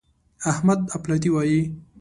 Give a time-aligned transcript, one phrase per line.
[0.51, 1.61] احمد اپلاتي وايي.